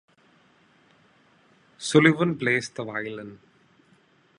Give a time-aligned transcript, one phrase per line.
[1.77, 3.37] Sullivan plays the violin.